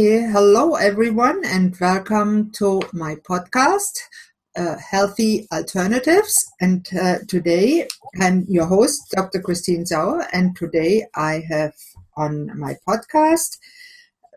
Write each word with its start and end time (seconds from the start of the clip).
Hello 0.00 0.76
everyone, 0.76 1.44
and 1.44 1.76
welcome 1.80 2.52
to 2.52 2.80
my 2.92 3.16
podcast, 3.28 3.98
uh, 4.56 4.76
Healthy 4.76 5.48
Alternatives. 5.52 6.36
And 6.60 6.86
uh, 6.96 7.16
today 7.26 7.88
I'm 8.20 8.44
your 8.48 8.66
host, 8.66 9.00
Dr. 9.10 9.40
Christine 9.40 9.84
Sauer, 9.86 10.24
and 10.32 10.54
today 10.54 11.04
I 11.16 11.42
have 11.50 11.72
on 12.16 12.56
my 12.56 12.76
podcast 12.86 13.58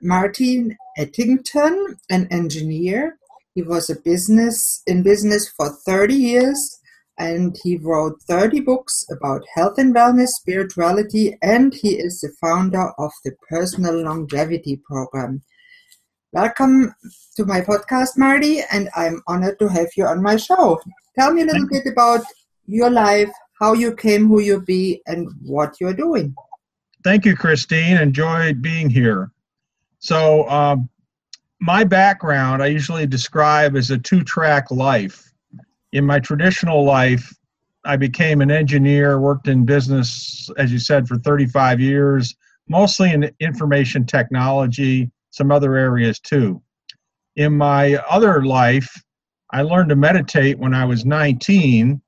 Martin 0.02 0.76
Ettington, 0.98 1.96
an 2.10 2.28
engineer. 2.32 3.20
He 3.54 3.62
was 3.62 3.88
a 3.88 4.02
business 4.02 4.82
in 4.88 5.04
business 5.04 5.48
for 5.48 5.70
30 5.86 6.16
years 6.16 6.80
and 7.20 7.56
he 7.64 7.78
wrote 7.78 8.20
30 8.24 8.62
books 8.62 9.06
about 9.12 9.44
health 9.54 9.78
and 9.78 9.94
wellness, 9.94 10.30
spirituality, 10.30 11.38
and 11.44 11.76
he 11.76 11.90
is 11.90 12.20
the 12.20 12.34
founder 12.42 12.94
of 12.98 13.12
the 13.24 13.34
Personal 13.48 14.02
Longevity 14.02 14.82
Program. 14.84 15.44
Welcome 16.34 16.96
to 17.36 17.46
my 17.46 17.62
podcast, 17.62 18.18
Marty, 18.18 18.62
and 18.72 18.90
I'm 18.96 19.22
honored 19.28 19.60
to 19.60 19.68
have 19.68 19.90
you 19.98 20.06
on 20.06 20.22
my 20.22 20.38
show. 20.38 20.80
Tell 21.20 21.34
me 21.34 21.42
a 21.42 21.46
little 21.46 21.68
bit 21.68 21.86
about 21.86 22.22
your 22.68 22.90
life, 22.90 23.30
how 23.60 23.74
you 23.74 23.94
came, 23.96 24.28
who 24.28 24.40
you 24.40 24.62
be, 24.62 25.02
and 25.08 25.28
what 25.42 25.76
you're 25.82 25.94
doing. 25.94 26.34
Thank 27.04 27.26
you, 27.26 27.36
Christine. 27.36 27.98
Enjoyed 27.98 28.62
being 28.62 28.90
here. 28.90 29.32
So, 30.00 30.48
um, 30.50 30.90
my 31.60 31.84
background 31.84 32.64
I 32.64 32.68
usually 32.68 33.06
describe 33.06 33.76
as 33.76 33.92
a 33.92 33.98
two 33.98 34.24
track 34.24 34.72
life 34.72 35.32
in 35.94 36.06
my 36.06 36.20
traditional 36.20 36.84
life, 36.84 37.34
I 37.84 37.98
became 37.98 38.42
an 38.42 38.52
engineer, 38.52 39.20
worked 39.20 39.48
in 39.48 39.66
business, 39.66 40.50
as 40.58 40.72
you 40.72 40.80
said, 40.80 41.08
for 41.08 41.18
35 41.18 41.80
years, 41.80 42.36
mostly 42.70 43.12
in 43.12 43.32
information 43.40 44.06
technology, 44.06 45.12
some 45.32 45.52
other 45.52 45.76
areas 45.76 46.20
too. 46.20 46.62
In 47.36 47.58
my 47.58 47.96
other 48.10 48.46
life, 48.46 48.90
I 49.52 49.64
learned 49.64 49.90
to 49.90 49.96
meditate 49.96 50.60
when 50.60 50.74
I 50.74 50.86
was 50.86 51.06
19, 51.06 52.02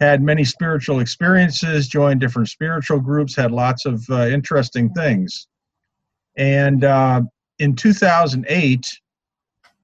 had 0.00 0.22
many 0.22 0.44
spiritual 0.44 1.00
experiences, 1.00 1.88
joined 1.88 2.20
different 2.20 2.48
spiritual 2.48 3.00
groups, 3.00 3.34
had 3.34 3.50
lots 3.50 3.84
of 3.84 4.04
uh, 4.10 4.28
interesting 4.28 4.90
things. 4.90 5.48
And 6.36 6.84
uh, 6.84 7.22
in 7.58 7.74
2008, 7.74 9.00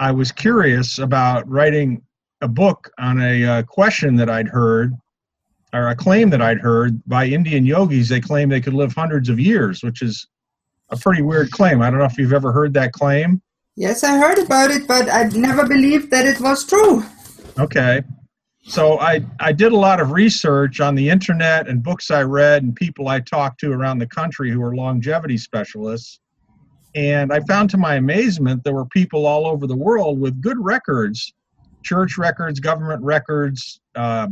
I 0.00 0.12
was 0.12 0.30
curious 0.32 0.98
about 0.98 1.48
writing 1.48 2.02
a 2.40 2.48
book 2.48 2.90
on 2.98 3.20
a 3.20 3.44
uh, 3.44 3.62
question 3.62 4.16
that 4.16 4.30
I'd 4.30 4.48
heard, 4.48 4.94
or 5.72 5.88
a 5.88 5.96
claim 5.96 6.30
that 6.30 6.42
I'd 6.42 6.60
heard 6.60 7.02
by 7.06 7.26
Indian 7.26 7.66
yogis. 7.66 8.08
They 8.08 8.20
claim 8.20 8.48
they 8.48 8.60
could 8.60 8.74
live 8.74 8.92
hundreds 8.92 9.28
of 9.28 9.40
years, 9.40 9.82
which 9.82 10.02
is 10.02 10.28
a 10.90 10.96
pretty 10.96 11.22
weird 11.22 11.50
claim. 11.50 11.82
I 11.82 11.90
don't 11.90 11.98
know 11.98 12.04
if 12.04 12.18
you've 12.18 12.32
ever 12.32 12.52
heard 12.52 12.74
that 12.74 12.92
claim. 12.92 13.40
Yes, 13.76 14.04
I 14.04 14.18
heard 14.18 14.38
about 14.38 14.70
it, 14.70 14.86
but 14.86 15.08
I 15.10 15.24
never 15.24 15.66
believed 15.66 16.10
that 16.10 16.26
it 16.26 16.40
was 16.40 16.64
true. 16.64 17.02
Okay. 17.58 18.02
So 18.66 18.98
I, 18.98 19.24
I 19.40 19.52
did 19.52 19.72
a 19.72 19.76
lot 19.76 20.00
of 20.00 20.12
research 20.12 20.80
on 20.80 20.94
the 20.94 21.10
internet 21.10 21.68
and 21.68 21.82
books 21.82 22.10
I 22.10 22.22
read 22.22 22.62
and 22.62 22.74
people 22.74 23.08
I 23.08 23.20
talked 23.20 23.60
to 23.60 23.72
around 23.72 23.98
the 23.98 24.06
country 24.06 24.50
who 24.50 24.62
are 24.62 24.74
longevity 24.74 25.36
specialists. 25.36 26.20
And 26.94 27.32
I 27.32 27.40
found 27.40 27.68
to 27.70 27.76
my 27.76 27.96
amazement 27.96 28.64
there 28.64 28.74
were 28.74 28.86
people 28.86 29.26
all 29.26 29.46
over 29.46 29.66
the 29.66 29.76
world 29.76 30.20
with 30.20 30.40
good 30.40 30.58
records 30.58 31.34
church 31.84 32.18
records, 32.18 32.58
government 32.58 33.02
records, 33.02 33.80
uh, 33.94 34.26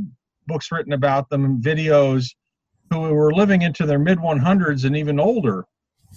books 0.47 0.73
written 0.73 0.95
about 0.95 1.29
them, 1.29 1.63
videos, 1.63 2.35
who 2.91 3.01
were 3.01 3.33
living 3.33 3.63
into 3.63 3.87
their 3.87 3.99
mid 3.99 4.19
100s 4.19 4.85
and 4.85 4.97
even 4.97 5.21
older. 5.21 5.65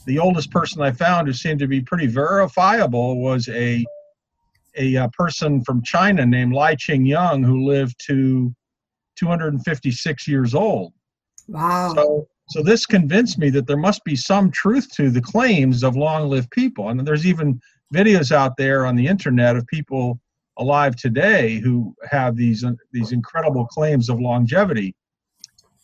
The 0.06 0.20
oldest 0.20 0.52
person 0.52 0.82
I 0.82 0.92
found 0.92 1.28
who 1.28 1.34
seemed 1.34 1.60
to 1.60 1.68
be 1.68 1.82
pretty 1.82 2.08
verifiable 2.08 3.22
was 3.22 3.48
a 3.48 3.86
a, 4.78 4.96
a 4.96 5.04
uh, 5.04 5.08
person 5.18 5.64
from 5.64 5.82
China 5.84 6.26
named 6.26 6.54
Lai 6.54 6.76
Ching 6.76 7.06
Yang 7.06 7.44
who 7.44 7.66
lived 7.66 7.96
to 8.08 8.54
256 9.18 10.28
years 10.28 10.54
old. 10.54 10.94
Wow. 11.48 11.94
So, 11.96 12.28
so 12.50 12.62
this 12.62 12.86
convinced 12.86 13.40
me 13.40 13.50
that 13.52 13.68
there 13.68 13.78
must 13.78 14.04
be 14.04 14.16
some 14.16 14.52
truth 14.52 14.90
to 14.96 15.10
the 15.10 15.22
claims 15.22 15.84
of 15.84 15.96
long-lived 15.96 16.52
people, 16.52 16.90
and 16.90 17.00
there's 17.00 17.26
even 17.26 17.60
videos 17.94 18.32
out 18.32 18.58
there 18.58 18.86
on 18.86 18.96
the 18.96 19.08
internet 19.08 19.56
of 19.56 19.66
people 19.68 20.20
alive 20.58 20.96
today 20.96 21.60
who 21.60 21.94
have 22.10 22.36
these 22.36 22.64
uh, 22.64 22.72
these 22.92 23.12
incredible 23.12 23.66
claims 23.66 24.10
of 24.10 24.20
longevity. 24.20 24.96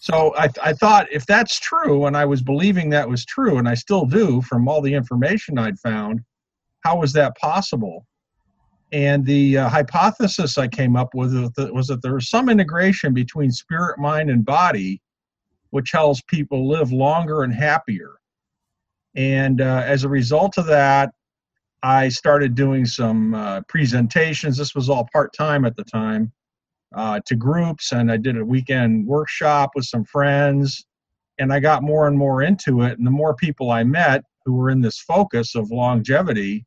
So 0.02 0.34
I, 0.36 0.50
I 0.64 0.74
thought 0.74 1.06
if 1.12 1.28
that's 1.28 1.60
true, 1.60 2.08
and 2.08 2.18
I 2.18 2.26
was 2.26 2.42
believing 2.42 2.90
that 2.90 3.08
was 3.08 3.24
true, 3.24 3.60
and 3.60 3.70
I 3.70 3.76
still 3.76 4.04
do 4.04 4.42
from 4.42 4.68
all 4.68 4.82
the 4.82 4.96
information 4.96 5.60
I'd 5.60 5.78
found, 5.78 6.22
how 6.84 7.00
was 7.00 7.14
that 7.14 7.38
possible? 7.38 8.08
And 8.92 9.24
the 9.24 9.60
uh, 9.60 9.70
hypothesis 9.70 10.58
I 10.58 10.68
came 10.68 10.96
up 10.96 11.14
with 11.14 11.36
was 11.72 11.88
that 11.88 12.02
there 12.02 12.16
was 12.16 12.32
some 12.32 12.50
integration 12.50 13.14
between 13.14 13.52
spirit, 13.52 14.00
mind, 14.00 14.32
and 14.32 14.44
body, 14.44 15.00
which 15.70 15.92
helps 15.92 16.20
people 16.22 16.68
live 16.68 16.92
longer 16.92 17.44
and 17.44 17.54
happier. 17.54 18.16
And 19.16 19.62
uh, 19.62 19.84
as 19.86 20.04
a 20.04 20.10
result 20.10 20.58
of 20.58 20.66
that, 20.66 21.12
I 21.84 22.10
started 22.10 22.56
doing 22.56 22.86
some 22.86 23.36
uh, 23.36 23.62
presentations. 23.68 24.58
This 24.58 24.74
was 24.74 24.90
all 24.90 25.08
part 25.14 25.32
time 25.34 25.64
at 25.64 25.76
the 25.76 25.84
time 25.84 26.32
uh, 26.96 27.20
to 27.26 27.36
groups, 27.36 27.92
and 27.92 28.12
I 28.12 28.18
did 28.18 28.38
a 28.38 28.46
weekend 28.46 29.08
workshop 29.08 29.72
with 29.76 29.86
some 29.86 30.06
friends. 30.06 30.86
And 31.40 31.52
I 31.52 31.60
got 31.60 31.82
more 31.82 32.08
and 32.08 32.18
more 32.18 32.44
into 32.44 32.84
it. 32.84 32.98
And 32.98 33.08
the 33.08 33.12
more 33.12 33.36
people 33.36 33.72
I 33.72 33.84
met 33.84 34.24
who 34.46 34.54
were 34.54 34.70
in 34.70 34.82
this 34.82 35.00
focus 35.00 35.56
of 35.56 35.72
longevity, 35.72 36.66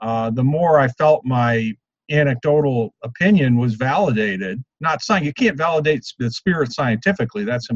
uh, 0.00 0.30
the 0.30 0.44
more 0.44 0.78
I 0.78 0.88
felt 0.88 1.24
my 1.24 1.72
anecdotal 2.10 2.94
opinion 3.02 3.56
was 3.56 3.74
validated. 3.74 4.62
Not 4.80 5.02
saying 5.02 5.24
you 5.24 5.34
can't 5.34 5.56
validate 5.56 6.04
the 6.18 6.30
spirit 6.30 6.72
scientifically, 6.72 7.44
that's, 7.44 7.68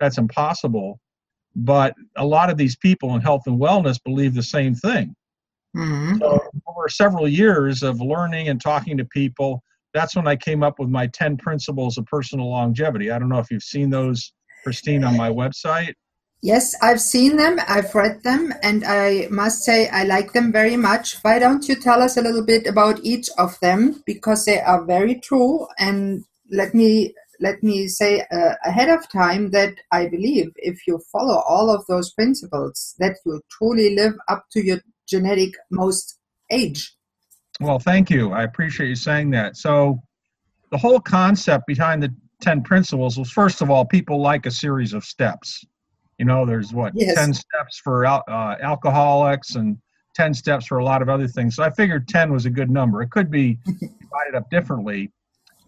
that's 0.00 0.18
impossible. 0.18 1.00
But 1.56 1.94
a 2.16 2.26
lot 2.26 2.50
of 2.50 2.58
these 2.58 2.76
people 2.76 3.14
in 3.14 3.22
health 3.22 3.42
and 3.46 3.58
wellness 3.58 3.98
believe 4.04 4.34
the 4.34 4.42
same 4.42 4.74
thing 4.74 5.16
Mm-hmm. 5.76 6.18
So 6.18 6.40
over 6.66 6.88
several 6.88 7.28
years 7.28 7.82
of 7.82 8.00
learning 8.00 8.48
and 8.48 8.60
talking 8.60 8.96
to 8.96 9.04
people, 9.04 9.62
that's 9.92 10.16
when 10.16 10.26
I 10.26 10.36
came 10.36 10.62
up 10.62 10.78
with 10.78 10.88
my 10.88 11.06
10 11.08 11.36
principles 11.36 11.98
of 11.98 12.06
personal 12.06 12.50
longevity. 12.50 13.10
I 13.10 13.18
don't 13.18 13.28
know 13.28 13.38
if 13.38 13.50
you've 13.50 13.62
seen 13.62 13.90
those, 13.90 14.32
Christine, 14.62 15.04
on 15.04 15.16
my 15.16 15.30
website. 15.30 15.94
Yes, 16.42 16.74
I've 16.80 17.02
seen 17.02 17.36
them, 17.36 17.58
I've 17.68 17.94
read 17.94 18.22
them, 18.22 18.54
and 18.62 18.82
I 18.84 19.28
must 19.30 19.62
say 19.62 19.88
I 19.88 20.04
like 20.04 20.32
them 20.32 20.50
very 20.50 20.76
much. 20.76 21.16
Why 21.20 21.38
don't 21.38 21.68
you 21.68 21.74
tell 21.74 22.02
us 22.02 22.16
a 22.16 22.22
little 22.22 22.44
bit 22.44 22.66
about 22.66 22.98
each 23.02 23.28
of 23.36 23.60
them 23.60 24.02
because 24.06 24.46
they 24.46 24.58
are 24.58 24.82
very 24.82 25.16
true 25.16 25.66
and 25.78 26.24
let 26.50 26.74
me 26.74 27.14
let 27.40 27.62
me 27.62 27.88
say 27.88 28.20
uh, 28.30 28.54
ahead 28.64 28.90
of 28.90 29.08
time 29.10 29.50
that 29.50 29.74
I 29.90 30.06
believe 30.08 30.52
if 30.56 30.86
you 30.86 31.00
follow 31.10 31.42
all 31.48 31.70
of 31.70 31.86
those 31.86 32.12
principles 32.12 32.94
that 32.98 33.16
you 33.24 33.40
truly 33.50 33.94
live 33.94 34.12
up 34.28 34.44
to 34.52 34.64
your 34.64 34.80
genetic 35.08 35.54
most 35.70 36.18
age. 36.50 36.94
Well, 37.60 37.78
thank 37.78 38.08
you. 38.08 38.32
I 38.32 38.44
appreciate 38.44 38.88
you 38.88 38.96
saying 38.96 39.30
that. 39.30 39.56
So, 39.56 40.02
the 40.70 40.78
whole 40.78 41.00
concept 41.00 41.66
behind 41.66 42.02
the 42.02 42.14
10 42.40 42.62
principles 42.62 43.18
was 43.18 43.30
first 43.30 43.60
of 43.60 43.70
all, 43.70 43.84
people 43.84 44.20
like 44.20 44.46
a 44.46 44.50
series 44.50 44.94
of 44.94 45.04
steps. 45.04 45.64
You 46.18 46.24
know, 46.24 46.46
there's 46.46 46.72
what, 46.72 46.92
yes. 46.94 47.14
10 47.16 47.34
steps 47.34 47.78
for 47.82 48.06
uh, 48.06 48.22
alcoholics 48.62 49.56
and 49.56 49.76
10 50.14 50.32
steps 50.34 50.66
for 50.66 50.78
a 50.78 50.84
lot 50.84 51.02
of 51.02 51.08
other 51.08 51.28
things. 51.28 51.56
So, 51.56 51.62
I 51.62 51.70
figured 51.70 52.08
10 52.08 52.32
was 52.32 52.46
a 52.46 52.50
good 52.50 52.70
number. 52.70 53.02
It 53.02 53.10
could 53.10 53.30
be 53.30 53.58
divided 53.66 54.34
up 54.34 54.48
differently. 54.50 55.12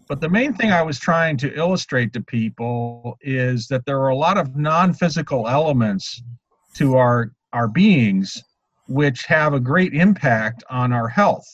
But 0.07 0.19
the 0.19 0.29
main 0.29 0.53
thing 0.53 0.71
I 0.71 0.81
was 0.81 0.99
trying 0.99 1.37
to 1.37 1.55
illustrate 1.55 2.11
to 2.13 2.21
people 2.21 3.17
is 3.21 3.67
that 3.67 3.85
there 3.85 4.01
are 4.01 4.09
a 4.09 4.15
lot 4.15 4.37
of 4.37 4.55
non 4.55 4.93
physical 4.93 5.47
elements 5.47 6.21
to 6.73 6.95
our, 6.95 7.31
our 7.53 7.67
beings 7.67 8.43
which 8.87 9.25
have 9.25 9.53
a 9.53 9.59
great 9.59 9.93
impact 9.93 10.63
on 10.69 10.91
our 10.91 11.07
health. 11.07 11.45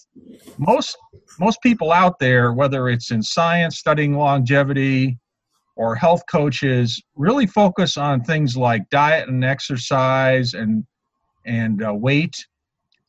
Most 0.57 0.97
most 1.39 1.61
people 1.61 1.91
out 1.91 2.19
there, 2.19 2.53
whether 2.53 2.89
it's 2.89 3.11
in 3.11 3.21
science 3.23 3.77
studying 3.77 4.15
longevity 4.15 5.17
or 5.75 5.95
health 5.95 6.23
coaches, 6.29 7.01
really 7.15 7.45
focus 7.45 7.95
on 7.97 8.23
things 8.23 8.57
like 8.57 8.89
diet 8.89 9.29
and 9.29 9.43
exercise 9.43 10.53
and 10.53 10.83
and 11.45 11.83
uh, 11.83 11.93
weight, 11.93 12.35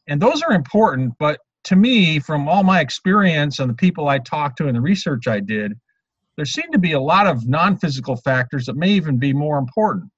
and 0.08 0.20
those 0.20 0.42
are 0.42 0.52
important. 0.52 1.14
But 1.18 1.40
to 1.64 1.76
me, 1.76 2.18
from 2.20 2.48
all 2.48 2.62
my 2.62 2.80
experience 2.80 3.58
and 3.58 3.68
the 3.68 3.74
people 3.74 4.08
I 4.08 4.18
talked 4.18 4.58
to 4.58 4.66
and 4.66 4.76
the 4.76 4.80
research 4.80 5.26
I 5.26 5.40
did, 5.40 5.72
there 6.36 6.46
seem 6.46 6.70
to 6.72 6.78
be 6.78 6.92
a 6.92 7.00
lot 7.00 7.26
of 7.26 7.46
non-physical 7.46 8.16
factors 8.16 8.66
that 8.66 8.76
may 8.76 8.90
even 8.90 9.18
be 9.18 9.32
more 9.32 9.58
important. 9.58 10.10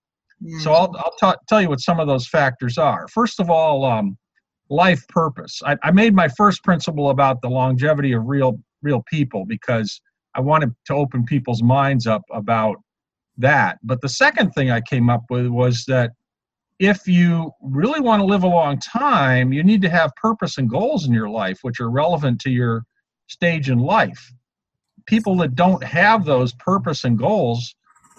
So 0.60 0.72
I'll, 0.72 0.94
I'll 0.98 1.32
t- 1.32 1.38
tell 1.48 1.62
you 1.62 1.68
what 1.68 1.80
some 1.80 2.00
of 2.00 2.06
those 2.06 2.26
factors 2.26 2.78
are. 2.78 3.06
First 3.08 3.40
of 3.40 3.50
all, 3.50 3.84
um, 3.84 4.16
life 4.70 5.06
purpose. 5.08 5.60
I, 5.64 5.76
I 5.82 5.90
made 5.90 6.14
my 6.14 6.28
first 6.28 6.64
principle 6.64 7.10
about 7.10 7.42
the 7.42 7.48
longevity 7.48 8.12
of 8.12 8.24
real 8.26 8.58
real 8.82 9.02
people 9.08 9.44
because 9.46 10.00
I 10.34 10.40
wanted 10.40 10.74
to 10.86 10.94
open 10.94 11.24
people's 11.24 11.62
minds 11.62 12.06
up 12.06 12.22
about 12.32 12.76
that. 13.38 13.78
But 13.82 14.00
the 14.00 14.08
second 14.08 14.52
thing 14.52 14.70
I 14.70 14.80
came 14.80 15.08
up 15.08 15.24
with 15.30 15.46
was 15.46 15.84
that 15.86 16.12
if 16.78 17.06
you 17.06 17.52
really 17.62 18.00
want 18.00 18.20
to 18.20 18.26
live 18.26 18.42
a 18.42 18.48
long 18.48 18.78
time, 18.80 19.52
you 19.52 19.62
need 19.62 19.82
to 19.82 19.88
have 19.88 20.10
purpose 20.16 20.58
and 20.58 20.68
goals 20.68 21.06
in 21.06 21.12
your 21.12 21.28
life, 21.28 21.58
which 21.62 21.80
are 21.80 21.90
relevant 21.90 22.40
to 22.40 22.50
your 22.50 22.82
stage 23.28 23.70
in 23.70 23.78
life. 23.78 24.32
People 25.06 25.36
that 25.36 25.54
don't 25.54 25.84
have 25.84 26.24
those 26.24 26.52
purpose 26.54 27.04
and 27.04 27.18
goals 27.18 27.74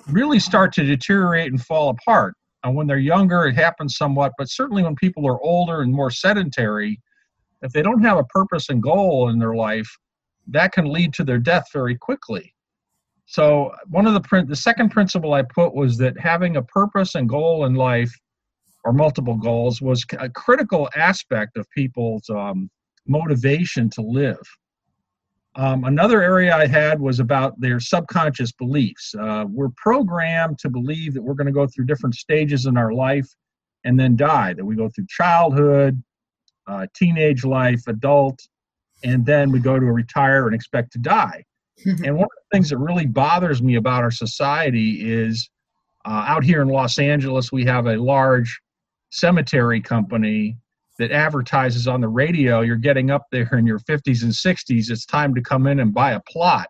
really 0.10 0.40
start 0.40 0.74
to 0.74 0.84
deteriorate 0.84 1.52
and 1.52 1.62
fall 1.62 1.90
apart. 1.90 2.36
And 2.64 2.76
when 2.76 2.88
they're 2.88 2.98
younger, 2.98 3.46
it 3.46 3.56
happens 3.56 3.98
somewhat, 3.98 4.32
but 4.38 4.50
certainly 4.50 4.84
when 4.84 4.96
people 4.96 5.28
are 5.28 5.42
older 5.42 5.82
and 5.82 5.92
more 5.92 6.12
sedentary, 6.12 7.00
if 7.62 7.72
they 7.72 7.82
don't 7.82 8.04
have 8.04 8.18
a 8.18 8.24
purpose 8.26 8.70
and 8.70 8.82
goal 8.82 9.30
in 9.30 9.40
their 9.40 9.56
life, 9.56 9.90
that 10.48 10.72
can 10.72 10.92
lead 10.92 11.14
to 11.14 11.24
their 11.24 11.38
death 11.38 11.66
very 11.74 11.96
quickly. 11.96 12.54
So 13.26 13.72
one 13.90 14.06
of 14.06 14.14
the 14.14 14.22
print, 14.22 14.50
the 14.50 14.56
second 14.56 14.90
principle 14.90 15.34
I 15.34 15.44
put 15.44 15.74
was 15.74 15.98
that 15.98 16.20
having 16.20 16.58
a 16.58 16.62
purpose 16.64 17.16
and 17.16 17.28
goal 17.28 17.66
in 17.66 17.76
life, 17.76 18.14
or 18.84 18.92
multiple 18.92 19.36
goals, 19.36 19.82
was 19.82 20.04
a 20.20 20.30
critical 20.30 20.90
aspect 20.96 21.58
of 21.58 21.66
people's 21.72 22.30
um, 22.30 22.70
motivation 23.08 23.90
to 23.92 24.02
live. 24.02 24.42
Um, 25.56 25.84
another 25.84 26.24
area 26.24 26.56
I 26.56 26.66
had 26.66 27.00
was 27.00 27.20
about 27.20 27.60
their 27.60 27.80
subconscious 27.80 28.52
beliefs. 28.52 29.14
Uh, 29.14 29.46
we're 29.48 29.70
programmed 29.76 30.58
to 30.60 30.70
believe 30.70 31.14
that 31.14 31.22
we're 31.22 31.36
going 31.36 31.48
to 31.48 31.54
go 31.54 31.68
through 31.68 31.86
different 31.86 32.16
stages 32.16 32.66
in 32.66 32.76
our 32.76 32.92
life 32.92 33.28
and 33.84 34.00
then 34.00 34.16
die. 34.16 34.54
That 34.54 34.66
we 34.66 34.76
go 34.76 34.90
through 34.90 35.06
childhood, 35.10 36.02
uh, 36.66 36.88
teenage 36.96 37.46
life, 37.46 37.82
adult, 37.88 38.40
and 39.04 39.26
then 39.26 39.52
we 39.52 39.60
go 39.60 39.80
to 39.80 39.86
retire 39.86 40.48
and 40.48 40.56
expect 40.56 40.92
to 40.94 41.00
die. 41.00 41.44
and 41.86 42.16
one 42.16 42.26
of 42.26 42.30
the 42.30 42.58
things 42.58 42.70
that 42.70 42.78
really 42.78 43.06
bothers 43.06 43.62
me 43.62 43.76
about 43.76 44.04
our 44.04 44.12
society 44.12 45.02
is 45.02 45.50
uh, 46.06 46.26
out 46.28 46.44
here 46.44 46.62
in 46.62 46.68
Los 46.68 46.98
Angeles, 46.98 47.52
we 47.52 47.64
have 47.66 47.88
a 47.88 47.96
large 47.96 48.60
cemetery 49.12 49.80
company 49.80 50.58
that 51.00 51.12
advertises 51.12 51.88
on 51.88 52.01
the 52.01 52.07
radio 52.07 52.62
you're 52.62 52.75
getting 52.75 53.12
up 53.12 53.25
there 53.31 53.50
in 53.54 53.66
your 53.66 53.80
50s 53.80 54.24
and 54.24 54.31
60s 54.31 54.90
it's 54.90 55.06
time 55.06 55.34
to 55.36 55.42
come 55.42 55.68
in 55.68 55.80
and 55.80 55.94
buy 55.94 56.12
a 56.12 56.19
plot 56.22 56.68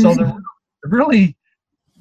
so 0.00 0.14
they're 0.14 0.36
really 0.84 1.36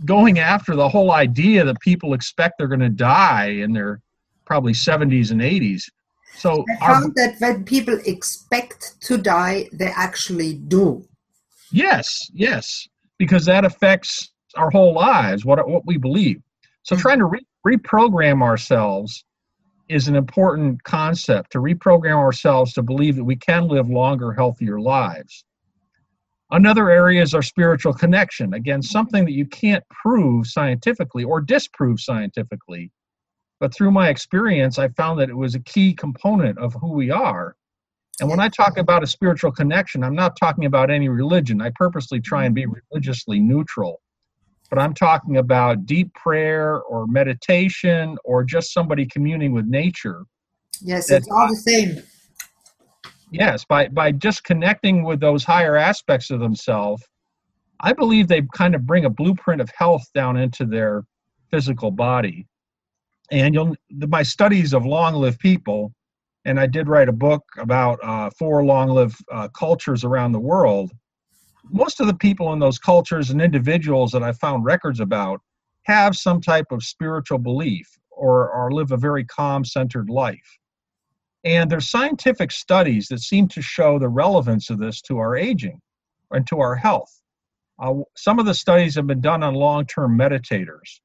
going 0.06 0.40
after 0.40 0.76
the 0.76 0.88
whole 0.88 1.12
idea 1.12 1.64
that 1.64 1.80
people 1.80 2.14
expect 2.14 2.56
they're 2.58 2.68
going 2.68 2.80
to 2.80 2.90
die 2.90 3.48
in 3.48 3.72
their 3.72 4.02
probably 4.46 4.74
70s 4.74 5.32
and 5.32 5.42
80s 5.42 5.84
so 6.38 6.66
I 6.82 6.88
found 6.88 7.06
our, 7.06 7.12
that 7.16 7.36
when 7.40 7.64
people 7.64 7.98
expect 8.06 9.02
to 9.02 9.18
die, 9.18 9.70
they 9.72 9.88
actually 9.96 10.54
do. 10.54 11.08
Yes, 11.72 12.30
yes, 12.34 12.88
because 13.18 13.46
that 13.46 13.66
affects 13.66 14.32
our 14.56 14.70
whole 14.70 14.94
lives, 14.94 15.46
what 15.46 15.66
what 15.68 15.86
we 15.86 15.98
believe. 15.98 16.42
So 16.84 16.96
mm-hmm. 16.96 17.02
trying 17.02 17.20
to 17.20 17.26
re- 17.26 17.46
reprogram 17.66 18.42
ourselves 18.42 19.24
is 19.88 20.08
an 20.08 20.16
important 20.16 20.84
concept 20.84 21.52
to 21.52 21.60
reprogram 21.60 22.18
ourselves 22.18 22.74
to 22.74 22.82
believe 22.82 23.16
that 23.16 23.24
we 23.24 23.36
can 23.36 23.68
live 23.68 23.90
longer, 23.90 24.34
healthier 24.34 24.80
lives. 24.80 25.46
Another 26.52 26.90
area 26.90 27.22
is 27.22 27.34
our 27.34 27.42
spiritual 27.42 27.94
connection. 27.94 28.54
Again, 28.54 28.82
something 28.82 29.26
that 29.26 29.32
you 29.32 29.46
can't 29.46 29.84
prove 29.90 30.48
scientifically 30.48 31.24
or 31.24 31.42
disprove 31.42 32.00
scientifically, 32.00 32.92
but 33.60 33.74
through 33.74 33.92
my 33.92 34.10
experience, 34.10 34.78
I 34.78 34.90
found 34.90 35.20
that 35.20 35.30
it 35.30 35.38
was 35.38 35.56
a 35.56 35.60
key 35.60 35.94
component 35.94 36.58
of 36.60 36.74
who 36.74 36.94
we 36.94 37.10
are. 37.10 37.56
And 38.20 38.30
when 38.30 38.40
I 38.40 38.50
talk 38.50 38.78
about 38.78 39.04
a 39.04 39.08
spiritual 39.08 39.52
connection, 39.52 40.04
I'm 40.04 40.16
not 40.16 40.38
talking 40.38 40.66
about 40.66 40.92
any 40.92 41.10
religion. 41.10 41.62
I 41.62 41.72
purposely 41.76 42.22
try 42.22 42.46
and 42.46 42.56
be 42.56 42.66
religiously 42.66 43.40
neutral. 43.40 44.02
But 44.70 44.80
I'm 44.80 44.94
talking 44.94 45.38
about 45.38 45.86
deep 45.86 46.14
prayer 46.14 46.82
or 46.82 47.08
meditation 47.08 48.18
or 48.26 48.44
just 48.44 48.74
somebody 48.74 49.06
communing 49.06 49.54
with 49.54 49.66
nature. 49.66 50.26
Yes, 50.82 51.10
it's 51.10 51.30
all 51.30 51.48
the 51.48 51.56
same. 51.56 52.04
Yes, 53.32 53.66
by, 53.66 53.88
by 53.90 54.12
just 54.12 54.44
connecting 54.44 55.04
with 55.04 55.20
those 55.20 55.44
higher 55.44 55.76
aspects 55.76 56.32
of 56.32 56.40
themselves, 56.40 57.04
I 57.80 57.94
believe 57.94 58.28
they 58.28 58.42
kind 58.54 58.76
of 58.76 58.86
bring 58.86 59.06
a 59.06 59.10
blueprint 59.10 59.62
of 59.62 59.70
health 59.78 60.04
down 60.14 60.38
into 60.38 60.66
their 60.66 61.04
physical 61.52 61.92
body 61.92 62.48
and 63.32 63.54
you'll 63.54 63.76
my 64.08 64.24
studies 64.24 64.74
of 64.74 64.86
long-lived 64.86 65.40
people 65.40 65.94
and 66.46 66.60
i 66.60 66.68
did 66.68 66.88
write 66.88 67.10
a 67.10 67.14
book 67.14 67.44
about 67.58 68.00
uh, 68.04 68.30
four 68.38 68.64
long-lived 68.64 69.18
uh, 69.32 69.48
cultures 69.50 70.04
around 70.04 70.32
the 70.32 70.40
world 70.40 70.92
most 71.70 72.00
of 72.00 72.08
the 72.08 72.16
people 72.16 72.54
in 72.54 72.60
those 72.60 72.78
cultures 72.78 73.30
and 73.30 73.42
individuals 73.42 74.12
that 74.12 74.24
i 74.24 74.32
found 74.32 74.64
records 74.66 75.00
about 75.00 75.42
have 75.84 76.16
some 76.16 76.42
type 76.42 76.66
of 76.72 76.84
spiritual 76.84 77.38
belief 77.38 77.88
or, 78.12 78.50
or 78.52 78.72
live 78.72 78.92
a 78.92 78.98
very 78.98 79.26
calm 79.26 79.64
centered 79.64 80.10
life 80.10 80.58
and 81.44 81.70
there's 81.70 81.90
scientific 81.90 82.52
studies 82.52 83.08
that 83.08 83.20
seem 83.20 83.48
to 83.48 83.62
show 83.62 84.00
the 84.00 84.10
relevance 84.10 84.70
of 84.70 84.80
this 84.80 85.02
to 85.02 85.18
our 85.18 85.36
aging 85.36 85.80
and 86.32 86.48
to 86.48 86.60
our 86.60 86.76
health 86.76 87.22
uh, 87.80 87.94
some 88.16 88.40
of 88.40 88.46
the 88.46 88.54
studies 88.54 88.96
have 88.96 89.08
been 89.08 89.22
done 89.22 89.44
on 89.44 89.54
long-term 89.54 90.18
meditators 90.18 91.00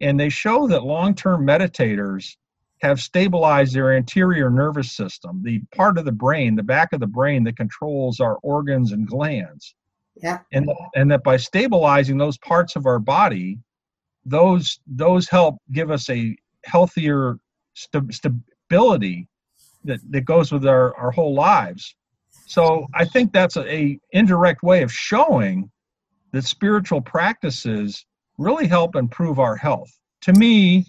and 0.00 0.20
they 0.20 0.28
show 0.28 0.66
that 0.68 0.84
long-term 0.84 1.46
meditators 1.46 2.36
have 2.82 3.00
stabilized 3.00 3.74
their 3.74 3.94
anterior 3.94 4.50
nervous 4.50 4.92
system, 4.92 5.42
the 5.42 5.60
part 5.74 5.96
of 5.98 6.04
the 6.04 6.12
brain, 6.12 6.54
the 6.54 6.62
back 6.62 6.92
of 6.92 7.00
the 7.00 7.06
brain 7.06 7.42
that 7.44 7.56
controls 7.56 8.20
our 8.20 8.36
organs 8.42 8.92
and 8.92 9.06
glands. 9.06 9.74
Yeah. 10.22 10.38
And 10.52 10.70
and 10.94 11.10
that 11.10 11.22
by 11.22 11.36
stabilizing 11.36 12.18
those 12.18 12.38
parts 12.38 12.76
of 12.76 12.86
our 12.86 12.98
body, 12.98 13.58
those 14.24 14.78
those 14.86 15.28
help 15.28 15.56
give 15.72 15.90
us 15.90 16.08
a 16.10 16.36
healthier 16.64 17.38
st- 17.74 18.12
stability 18.12 19.28
that, 19.84 20.00
that 20.10 20.22
goes 20.22 20.52
with 20.52 20.66
our, 20.66 20.96
our 20.96 21.10
whole 21.10 21.34
lives. 21.34 21.94
So 22.46 22.86
I 22.94 23.04
think 23.04 23.32
that's 23.32 23.56
a, 23.56 23.72
a 23.72 23.98
indirect 24.12 24.62
way 24.62 24.82
of 24.82 24.92
showing 24.92 25.70
that 26.32 26.44
spiritual 26.44 27.00
practices 27.00 28.04
really 28.38 28.66
help 28.66 28.96
improve 28.96 29.38
our 29.38 29.56
health. 29.56 29.90
To 30.22 30.32
me, 30.32 30.84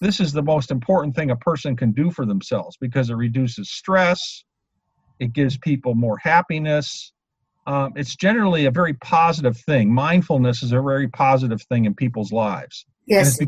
this 0.00 0.20
is 0.20 0.32
the 0.32 0.42
most 0.42 0.70
important 0.70 1.14
thing 1.14 1.30
a 1.30 1.36
person 1.36 1.76
can 1.76 1.92
do 1.92 2.10
for 2.10 2.26
themselves 2.26 2.76
because 2.80 3.10
it 3.10 3.14
reduces 3.14 3.70
stress, 3.70 4.44
it 5.18 5.32
gives 5.32 5.56
people 5.58 5.94
more 5.94 6.18
happiness. 6.18 7.12
Um, 7.66 7.92
it's 7.96 8.14
generally 8.14 8.66
a 8.66 8.70
very 8.70 8.94
positive 8.94 9.56
thing. 9.56 9.92
Mindfulness 9.92 10.62
is 10.62 10.72
a 10.72 10.80
very 10.80 11.08
positive 11.08 11.62
thing 11.62 11.84
in 11.84 11.94
people's 11.94 12.32
lives. 12.32 12.86
Yes, 13.06 13.38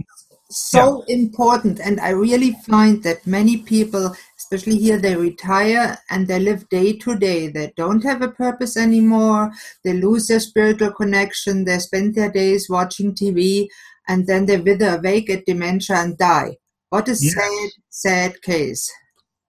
so 0.50 1.04
yeah. 1.06 1.16
important. 1.16 1.80
And 1.80 2.00
I 2.00 2.10
really 2.10 2.52
find 2.66 3.02
that 3.02 3.26
many 3.26 3.58
people, 3.58 4.14
especially 4.38 4.78
here, 4.78 4.98
they 4.98 5.14
retire 5.14 5.98
and 6.10 6.26
they 6.26 6.40
live 6.40 6.68
day 6.68 6.94
to 6.94 7.16
day. 7.16 7.48
They 7.48 7.72
don't 7.76 8.02
have 8.02 8.22
a 8.22 8.30
purpose 8.30 8.76
anymore. 8.76 9.52
They 9.84 9.92
lose 9.92 10.26
their 10.26 10.40
spiritual 10.40 10.92
connection. 10.92 11.64
They 11.64 11.78
spend 11.78 12.14
their 12.14 12.30
days 12.30 12.68
watching 12.70 13.14
TV 13.14 13.68
and 14.08 14.26
then 14.26 14.46
they 14.46 14.58
wither 14.58 14.96
away, 14.96 15.20
get 15.20 15.44
dementia, 15.44 15.96
and 15.96 16.16
die. 16.16 16.56
What 16.88 17.08
a 17.08 17.10
yes. 17.10 17.34
sad, 17.34 17.70
sad 17.90 18.42
case. 18.42 18.90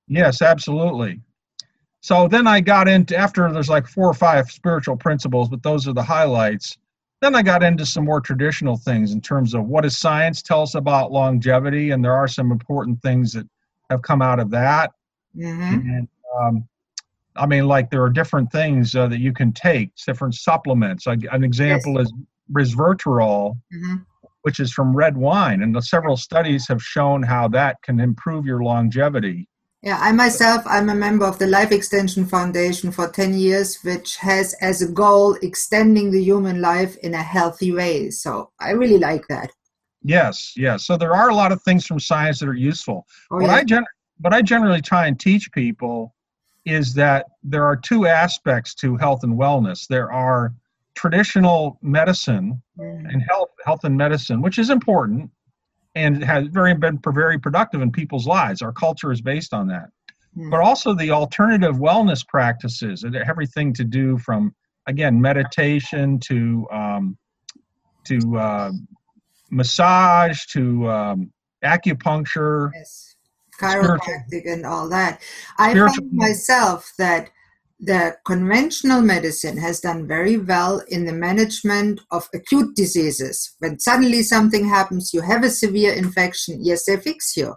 Yes, 0.08 0.42
absolutely. 0.42 1.22
So 2.02 2.28
then 2.28 2.48
I 2.48 2.62
got 2.62 2.88
into, 2.88 3.16
after 3.18 3.52
there's 3.52 3.70
like 3.70 3.88
four 3.88 4.08
or 4.08 4.14
five 4.14 4.50
spiritual 4.50 4.96
principles, 4.96 5.50
but 5.50 5.64
those 5.64 5.88
are 5.88 5.94
the 5.94 6.04
highlights 6.04 6.78
then 7.22 7.36
I 7.36 7.42
got 7.42 7.64
into 7.64 7.86
some 7.86 8.06
more 8.06 8.22
traditional 8.22 8.78
things 8.78 9.12
in 9.12 9.20
terms 9.20 9.54
of 9.54 9.66
what 9.66 9.82
does 9.82 9.98
science 9.98 10.42
tell 10.42 10.62
us 10.62 10.76
about 10.76 11.12
longevity, 11.12 11.92
and 11.92 12.04
there 12.04 12.14
are 12.14 12.28
some 12.28 12.52
important 12.52 13.02
things 13.02 13.34
that 13.34 13.48
have 13.90 14.02
come 14.02 14.22
out 14.22 14.40
of 14.40 14.50
that. 14.52 14.92
Mm-hmm. 15.36 15.90
And 15.90 16.08
um, 16.40 16.68
I 17.36 17.46
mean, 17.46 17.68
like 17.68 17.90
there 17.90 18.04
are 18.04 18.10
different 18.10 18.52
things 18.52 18.96
uh, 18.96 19.08
that 19.08 19.20
you 19.20 19.34
can 19.34 19.52
take, 19.52 19.92
different 19.96 20.36
supplements. 20.36 21.08
Like 21.08 21.20
an 21.32 21.44
example 21.44 21.96
yes. 21.98 22.08
is 22.08 22.14
resveratrol, 22.52 23.58
mm-hmm. 23.74 23.96
which 24.44 24.62
is 24.62 24.72
from 24.72 24.96
red 24.96 25.18
wine, 25.18 25.62
and 25.62 25.84
several 25.84 26.16
studies 26.16 26.68
have 26.70 26.82
shown 26.82 27.22
how 27.22 27.50
that 27.50 27.82
can 27.82 28.00
improve 28.00 28.46
your 28.46 28.64
longevity. 28.64 29.48
Yeah, 29.82 29.98
I 30.02 30.12
myself, 30.12 30.64
I'm 30.66 30.90
a 30.90 30.96
member 30.96 31.26
of 31.26 31.40
the 31.40 31.48
Life 31.48 31.72
Extension 31.72 32.26
Foundation 32.26 32.92
for 32.92 33.08
10 33.08 33.34
years, 33.34 33.78
which 33.84 34.18
has 34.18 34.54
as 34.56 34.82
a 34.82 34.92
goal 34.92 35.36
extending 35.42 36.12
the 36.12 36.22
human 36.22 36.60
life 36.60 36.98
in 36.98 37.14
a 37.14 37.24
healthy 37.24 37.72
way. 37.72 38.10
So 38.10 38.52
I 38.60 38.72
really 38.72 38.98
like 38.98 39.26
that. 39.30 39.52
Yes, 40.04 40.54
yes. 40.58 40.86
So 40.86 40.98
there 40.98 41.16
are 41.16 41.30
a 41.30 41.36
lot 41.36 41.54
of 41.54 41.62
things 41.62 41.86
from 41.86 42.00
science 42.00 42.40
that 42.40 42.50
are 42.50 42.54
useful. 42.54 43.08
Oh, 43.32 43.38
what, 43.38 43.46
yeah. 43.46 43.56
I 43.56 43.64
gen- 43.64 43.86
what 44.20 44.34
I 44.34 44.42
generally 44.42 44.82
try 44.82 45.08
and 45.08 45.18
teach 45.18 45.50
people 45.54 46.14
is 46.66 46.94
that 46.96 47.28
there 47.42 47.66
are 47.66 47.78
two 47.78 48.06
aspects 48.06 48.76
to 48.76 48.98
health 48.98 49.24
and 49.24 49.38
wellness. 49.38 49.88
There 49.88 50.12
are 50.12 50.54
traditional 50.96 51.80
medicine 51.82 52.62
mm. 52.78 53.14
and 53.14 53.24
health, 53.30 53.50
health 53.66 53.86
and 53.86 53.96
medicine, 53.96 54.42
which 54.42 54.60
is 54.60 54.70
important 54.70 55.30
and 55.96 56.24
has 56.24 56.48
very 56.48 56.74
been 56.74 57.00
very 57.14 57.40
productive 57.40 57.82
in 57.82 57.92
people's 57.92 58.28
lives. 58.28 58.62
Our 58.62 58.72
culture 58.72 59.12
is 59.12 59.22
based 59.22 59.54
on 59.54 59.68
that. 59.68 59.90
Mm. 60.38 60.52
But 60.52 60.62
also 60.62 60.94
the 60.94 61.12
alternative 61.12 61.78
wellness 61.78 62.26
practices 62.28 63.04
and 63.04 63.16
everything 63.16 63.74
to 63.74 63.84
do 63.84 64.18
from 64.20 64.54
again 64.88 65.20
meditation 65.20 66.20
to 66.22 66.68
um, 66.72 67.18
to 68.06 68.38
uh, 68.38 68.72
massage 69.52 70.46
to 70.48 70.90
um, 70.90 71.32
acupuncture, 71.64 72.72
yes. 72.74 73.16
chiropractic, 73.60 74.46
and 74.46 74.66
all 74.66 74.90
that. 74.90 75.22
I 75.58 75.74
found 75.74 76.12
myself 76.12 76.92
that 76.98 77.32
the 77.80 78.18
conventional 78.26 79.02
medicine 79.02 79.58
has 79.58 79.80
done 79.80 80.06
very 80.06 80.38
well 80.38 80.82
in 80.90 81.06
the 81.06 81.14
management 81.14 82.02
of 82.12 82.28
acute 82.34 82.76
diseases. 82.76 83.56
When 83.60 83.80
suddenly 83.80 84.22
something 84.22 84.68
happens, 84.68 85.14
you 85.14 85.22
have 85.22 85.44
a 85.44 85.50
severe 85.50 85.94
infection, 85.94 86.60
yes, 86.62 86.86
they 86.86 86.98
fix 86.98 87.38
you. 87.38 87.56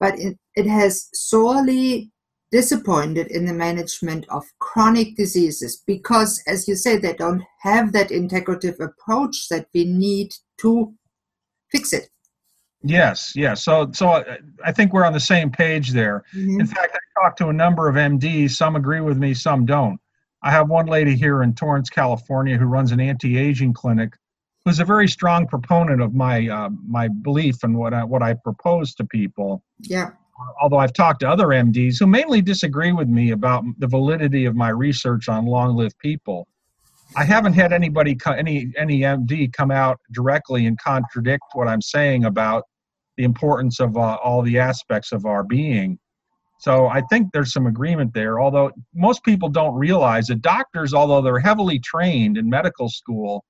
But 0.00 0.14
it, 0.18 0.66
has 0.66 1.08
sorely 1.14 2.10
disappointed 2.50 3.28
in 3.28 3.44
the 3.46 3.52
management 3.52 4.26
of 4.28 4.44
chronic 4.58 5.14
diseases 5.16 5.82
because, 5.86 6.42
as 6.46 6.66
you 6.66 6.74
say, 6.74 6.96
they 6.96 7.12
don't 7.12 7.42
have 7.62 7.92
that 7.92 8.08
integrative 8.08 8.80
approach 8.80 9.48
that 9.50 9.68
we 9.72 9.84
need 9.84 10.30
to 10.60 10.92
fix 11.70 11.92
it. 11.92 12.08
Yes, 12.82 13.32
yes. 13.36 13.62
So, 13.62 13.90
so 13.92 14.08
uh, 14.08 14.36
I 14.64 14.72
think 14.72 14.92
we're 14.92 15.04
on 15.04 15.12
the 15.12 15.20
same 15.20 15.50
page 15.50 15.90
there. 15.90 16.24
Mm-hmm. 16.34 16.60
In 16.60 16.66
fact, 16.66 16.96
I 16.96 17.20
talked 17.20 17.38
to 17.38 17.48
a 17.48 17.52
number 17.52 17.88
of 17.88 17.96
MDs. 17.96 18.52
Some 18.52 18.76
agree 18.76 19.00
with 19.00 19.18
me, 19.18 19.34
some 19.34 19.66
don't. 19.66 19.98
I 20.42 20.50
have 20.50 20.68
one 20.68 20.86
lady 20.86 21.16
here 21.16 21.42
in 21.42 21.54
Torrance, 21.54 21.90
California, 21.90 22.56
who 22.56 22.64
runs 22.64 22.92
an 22.92 23.00
anti-aging 23.00 23.74
clinic, 23.74 24.14
who's 24.64 24.80
a 24.80 24.84
very 24.84 25.06
strong 25.06 25.46
proponent 25.46 26.00
of 26.00 26.14
my 26.14 26.48
uh, 26.48 26.70
my 26.86 27.08
belief 27.08 27.62
and 27.62 27.76
what 27.76 27.92
I, 27.92 28.04
what 28.04 28.22
I 28.22 28.34
propose 28.34 28.94
to 28.94 29.04
people. 29.04 29.62
Yeah. 29.80 30.10
Although 30.62 30.78
I've 30.78 30.94
talked 30.94 31.20
to 31.20 31.28
other 31.28 31.48
MDs 31.48 31.98
who 31.98 32.06
mainly 32.06 32.40
disagree 32.40 32.92
with 32.92 33.08
me 33.08 33.32
about 33.32 33.62
the 33.78 33.86
validity 33.86 34.46
of 34.46 34.56
my 34.56 34.70
research 34.70 35.28
on 35.28 35.44
long-lived 35.44 35.98
people. 35.98 36.48
I 37.16 37.24
haven't 37.24 37.54
had 37.54 37.72
anybody, 37.72 38.16
any 38.26 38.72
any 38.76 39.00
MD, 39.00 39.52
come 39.52 39.70
out 39.70 39.98
directly 40.12 40.66
and 40.66 40.78
contradict 40.78 41.42
what 41.54 41.68
I'm 41.68 41.82
saying 41.82 42.24
about 42.24 42.64
the 43.16 43.24
importance 43.24 43.80
of 43.80 43.96
uh, 43.96 44.16
all 44.22 44.42
the 44.42 44.58
aspects 44.58 45.12
of 45.12 45.26
our 45.26 45.42
being. 45.42 45.98
So 46.60 46.88
I 46.88 47.00
think 47.10 47.28
there's 47.32 47.52
some 47.52 47.66
agreement 47.66 48.12
there. 48.14 48.40
Although 48.40 48.70
most 48.94 49.24
people 49.24 49.48
don't 49.48 49.74
realize 49.74 50.26
that 50.26 50.42
doctors, 50.42 50.94
although 50.94 51.22
they're 51.22 51.38
heavily 51.38 51.78
trained 51.78 52.36
in 52.36 52.48
medical 52.48 52.88
school, 52.88 53.44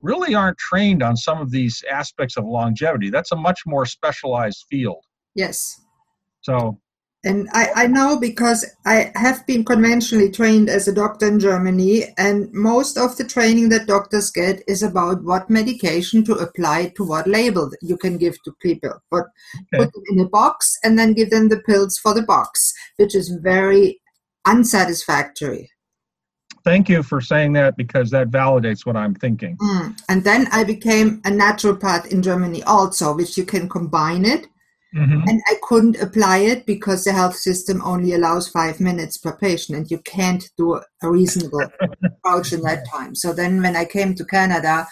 really 0.00 0.34
aren't 0.34 0.58
trained 0.58 1.02
on 1.02 1.16
some 1.16 1.40
of 1.40 1.50
these 1.50 1.82
aspects 1.90 2.36
of 2.36 2.44
longevity. 2.44 3.10
That's 3.10 3.32
a 3.32 3.36
much 3.36 3.60
more 3.66 3.86
specialized 3.86 4.64
field. 4.70 5.04
Yes. 5.34 5.80
So 6.40 6.78
and 7.24 7.48
I, 7.52 7.68
I 7.74 7.86
know 7.86 8.18
because 8.18 8.64
I 8.84 9.10
have 9.14 9.46
been 9.46 9.64
conventionally 9.64 10.30
trained 10.30 10.68
as 10.68 10.86
a 10.86 10.94
doctor 10.94 11.26
in 11.26 11.40
Germany, 11.40 12.04
and 12.18 12.52
most 12.52 12.98
of 12.98 13.16
the 13.16 13.24
training 13.24 13.70
that 13.70 13.86
doctors 13.86 14.30
get 14.30 14.62
is 14.68 14.82
about 14.82 15.24
what 15.24 15.48
medication 15.48 16.24
to 16.24 16.34
apply 16.34 16.92
to 16.96 17.04
what 17.04 17.26
label 17.26 17.70
you 17.80 17.96
can 17.96 18.18
give 18.18 18.40
to 18.42 18.52
people. 18.60 18.92
But 19.10 19.24
okay. 19.56 19.84
put 19.84 19.92
them 19.92 20.02
in 20.10 20.20
a 20.20 20.28
box 20.28 20.76
and 20.84 20.98
then 20.98 21.14
give 21.14 21.30
them 21.30 21.48
the 21.48 21.60
pills 21.60 21.98
for 21.98 22.14
the 22.14 22.22
box, 22.22 22.72
which 22.96 23.14
is 23.14 23.30
very 23.42 24.00
unsatisfactory. 24.46 25.70
Thank 26.64 26.88
you 26.88 27.02
for 27.02 27.20
saying 27.20 27.52
that 27.54 27.76
because 27.76 28.10
that 28.10 28.30
validates 28.30 28.86
what 28.86 28.96
I'm 28.96 29.14
thinking. 29.14 29.56
Mm. 29.58 30.00
And 30.08 30.24
then 30.24 30.46
I 30.50 30.64
became 30.64 31.20
a 31.26 31.30
naturopath 31.30 32.06
in 32.06 32.22
Germany 32.22 32.62
also, 32.62 33.14
which 33.14 33.36
you 33.36 33.44
can 33.44 33.68
combine 33.68 34.24
it 34.24 34.46
Mm-hmm. 34.94 35.28
And 35.28 35.42
I 35.48 35.54
couldn't 35.62 36.00
apply 36.00 36.38
it 36.38 36.66
because 36.66 37.02
the 37.02 37.12
health 37.12 37.34
system 37.34 37.82
only 37.84 38.12
allows 38.12 38.48
five 38.48 38.78
minutes 38.78 39.18
per 39.18 39.36
patient, 39.36 39.76
and 39.76 39.90
you 39.90 39.98
can't 39.98 40.48
do 40.56 40.80
a 41.02 41.10
reasonable 41.10 41.62
approach 42.04 42.52
in 42.52 42.62
that 42.62 42.86
time. 42.88 43.16
So 43.16 43.32
then, 43.32 43.60
when 43.60 43.74
I 43.74 43.86
came 43.86 44.14
to 44.14 44.24
Canada, 44.24 44.86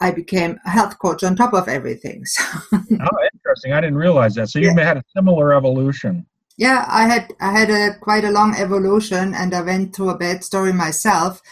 I 0.00 0.10
became 0.10 0.58
a 0.64 0.70
health 0.70 0.98
coach 0.98 1.22
on 1.22 1.36
top 1.36 1.52
of 1.52 1.68
everything. 1.68 2.24
So 2.34 2.42
oh, 2.72 3.28
interesting! 3.34 3.72
I 3.72 3.80
didn't 3.82 3.98
realize 3.98 4.34
that. 4.36 4.48
So 4.48 4.58
you 4.58 4.72
yeah. 4.74 4.84
had 4.84 4.96
a 4.96 5.04
similar 5.14 5.52
evolution. 5.52 6.24
Yeah, 6.56 6.86
I 6.88 7.06
had 7.06 7.34
I 7.38 7.52
had 7.52 7.70
a 7.70 7.98
quite 7.98 8.24
a 8.24 8.30
long 8.30 8.54
evolution, 8.54 9.34
and 9.34 9.52
I 9.54 9.60
went 9.60 9.94
through 9.94 10.10
a 10.10 10.18
bad 10.18 10.44
story 10.44 10.72
myself. 10.72 11.42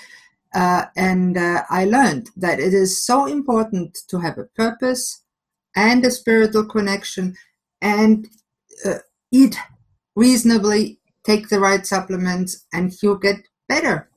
Uh, 0.54 0.86
and 0.96 1.36
uh, 1.36 1.64
I 1.68 1.84
learned 1.84 2.30
that 2.36 2.60
it 2.60 2.72
is 2.72 3.04
so 3.04 3.26
important 3.26 3.98
to 4.08 4.20
have 4.20 4.38
a 4.38 4.44
purpose 4.44 5.22
and 5.74 6.04
a 6.04 6.10
spiritual 6.12 6.64
connection 6.64 7.34
and 7.84 8.26
uh, 8.84 8.98
eat 9.30 9.56
reasonably, 10.16 10.98
take 11.24 11.48
the 11.48 11.60
right 11.60 11.86
supplements, 11.86 12.66
and 12.72 12.92
you'll 13.00 13.18
get 13.18 13.36
better. 13.68 14.08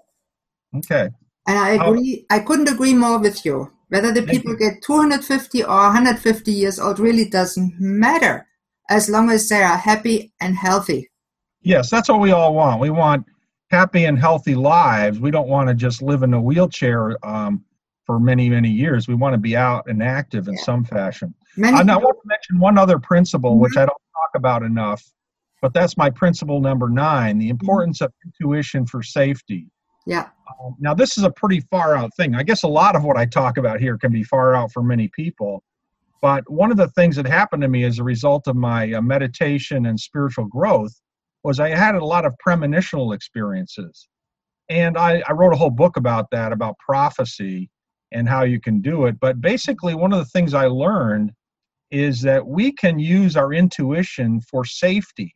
Okay. 0.76 1.10
And 1.48 1.58
I 1.60 1.72
agree. 1.72 2.26
I 2.30 2.40
couldn't 2.40 2.70
agree 2.70 2.94
more 2.94 3.20
with 3.20 3.46
you. 3.46 3.72
Whether 3.90 4.12
the 4.12 4.24
people 4.24 4.54
get 4.56 4.82
250 4.82 5.64
or 5.64 5.68
150 5.68 6.52
years 6.52 6.80
old 6.80 7.00
really 7.00 7.30
doesn't 7.30 7.80
matter, 7.80 8.46
as 8.90 9.10
long 9.10 9.30
as 9.30 9.48
they 9.48 9.64
are 9.64 9.78
happy 9.78 10.34
and 10.42 10.56
healthy. 10.56 11.10
Yes, 11.62 11.90
that's 11.90 12.10
what 12.10 12.20
we 12.20 12.32
all 12.32 12.54
want. 12.54 12.82
We 12.82 12.90
want 12.90 13.26
happy 13.70 14.06
and 14.06 14.20
healthy 14.20 14.56
lives. 14.56 15.20
We 15.20 15.32
don't 15.32 15.48
want 15.48 15.70
to 15.70 15.74
just 15.74 16.02
live 16.02 16.24
in 16.24 16.34
a 16.34 16.42
wheelchair 16.42 17.18
um, 17.26 17.64
for 18.08 18.20
many, 18.20 18.50
many 18.50 18.70
years. 18.70 19.08
We 19.08 19.14
want 19.14 19.34
to 19.34 19.38
be 19.38 19.56
out 19.56 19.84
and 19.88 20.02
active 20.02 20.48
in 20.48 20.56
yeah. 20.56 20.64
some 20.64 20.84
fashion. 20.84 21.36
Many 21.58 21.78
I, 21.78 21.82
I 21.82 21.98
want 21.98 22.18
to 22.24 22.28
mention 22.28 22.60
one 22.60 22.78
other 22.80 22.98
principle, 22.98 23.52
mm-hmm. 23.52 23.62
which 23.62 23.78
I 23.78 23.82
don't 23.82 23.90
talk 23.90 24.32
about 24.34 24.64
enough, 24.64 25.04
but 25.62 25.74
that's 25.74 25.98
my 25.98 26.10
principle 26.10 26.62
number 26.62 26.90
nine 26.90 27.38
the 27.38 27.46
mm-hmm. 27.46 27.52
importance 27.52 27.98
mm-hmm. 28.00 28.06
of 28.06 28.34
intuition 28.42 28.88
for 28.88 29.04
safety. 29.04 29.68
Yeah. 30.08 30.30
Um, 30.64 30.76
now, 30.80 30.94
this 30.94 31.18
is 31.18 31.26
a 31.26 31.30
pretty 31.30 31.60
far 31.70 31.98
out 31.98 32.16
thing. 32.16 32.34
I 32.34 32.44
guess 32.44 32.64
a 32.64 32.68
lot 32.68 32.96
of 32.96 33.04
what 33.04 33.18
I 33.18 33.26
talk 33.26 33.58
about 33.58 33.82
here 33.82 33.98
can 33.98 34.12
be 34.12 34.24
far 34.24 34.56
out 34.56 34.72
for 34.72 34.82
many 34.82 35.10
people. 35.10 35.62
But 36.22 36.50
one 36.50 36.72
of 36.72 36.78
the 36.78 36.88
things 36.90 37.18
that 37.18 37.28
happened 37.28 37.62
to 37.62 37.68
me 37.68 37.84
as 37.84 38.00
a 38.00 38.04
result 38.04 38.48
of 38.48 38.56
my 38.56 38.94
uh, 38.94 39.02
meditation 39.02 39.86
and 39.86 40.00
spiritual 40.00 40.46
growth 40.46 40.94
was 41.44 41.60
I 41.60 41.70
had 41.70 41.96
a 41.96 42.04
lot 42.04 42.26
of 42.26 42.34
premonitional 42.40 43.14
experiences. 43.14 44.08
And 44.70 44.98
I, 44.98 45.22
I 45.28 45.34
wrote 45.34 45.54
a 45.54 45.58
whole 45.58 45.70
book 45.70 45.98
about 45.98 46.32
that, 46.32 46.54
about 46.54 46.78
prophecy 46.80 47.70
and 48.12 48.28
how 48.28 48.44
you 48.44 48.60
can 48.60 48.82
do 48.82 49.06
it. 49.06 49.20
But 49.20 49.42
basically, 49.42 49.96
one 49.96 50.14
of 50.14 50.20
the 50.20 50.26
things 50.26 50.54
I 50.54 50.68
learned 50.68 51.32
is 51.92 52.22
that 52.22 52.46
we 52.46 52.72
can 52.72 53.00
use 53.00 53.36
our 53.36 53.54
intuition 53.54 54.42
for 54.42 54.66
safety. 54.66 55.34